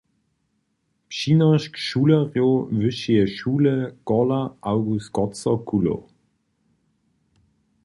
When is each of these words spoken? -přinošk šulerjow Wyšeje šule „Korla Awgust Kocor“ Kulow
-přinošk 1.09 1.73
šulerjow 1.85 2.53
Wyšeje 2.79 3.25
šule 3.35 3.75
„Korla 4.07 4.41
Awgust 4.69 5.09
Kocor“ 5.15 5.59
Kulow 5.67 6.01